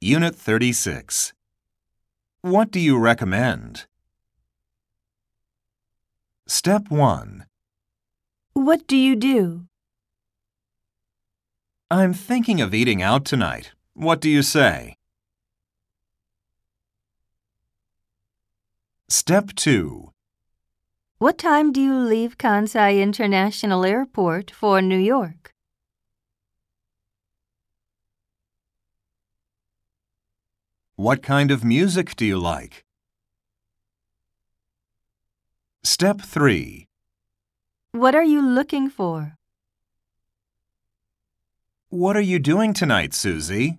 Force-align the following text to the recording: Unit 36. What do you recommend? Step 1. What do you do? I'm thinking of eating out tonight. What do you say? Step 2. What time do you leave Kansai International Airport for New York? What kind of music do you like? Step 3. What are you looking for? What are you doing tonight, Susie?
Unit 0.00 0.36
36. 0.36 1.32
What 2.42 2.70
do 2.70 2.78
you 2.78 2.96
recommend? 2.96 3.86
Step 6.46 6.88
1. 6.88 7.46
What 8.52 8.86
do 8.86 8.96
you 8.96 9.16
do? 9.16 9.64
I'm 11.90 12.12
thinking 12.12 12.60
of 12.60 12.74
eating 12.74 13.02
out 13.02 13.24
tonight. 13.24 13.72
What 13.94 14.20
do 14.20 14.30
you 14.30 14.42
say? 14.42 14.94
Step 19.08 19.52
2. 19.56 20.12
What 21.18 21.38
time 21.38 21.72
do 21.72 21.80
you 21.80 21.98
leave 21.98 22.38
Kansai 22.38 23.02
International 23.02 23.84
Airport 23.84 24.52
for 24.52 24.80
New 24.80 24.98
York? 24.98 25.52
What 30.98 31.22
kind 31.22 31.52
of 31.52 31.62
music 31.62 32.16
do 32.16 32.26
you 32.26 32.40
like? 32.40 32.84
Step 35.84 36.20
3. 36.20 36.88
What 37.92 38.16
are 38.16 38.24
you 38.24 38.42
looking 38.42 38.90
for? 38.90 39.36
What 41.88 42.16
are 42.16 42.26
you 42.32 42.40
doing 42.40 42.74
tonight, 42.74 43.14
Susie? 43.14 43.78